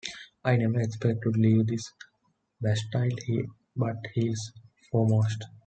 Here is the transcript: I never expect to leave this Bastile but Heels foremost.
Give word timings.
I 0.43 0.55
never 0.55 0.79
expect 0.79 1.21
to 1.21 1.29
leave 1.29 1.67
this 1.67 1.93
Bastile 2.59 3.15
but 3.75 3.97
Heels 4.15 4.51
foremost. 4.91 5.45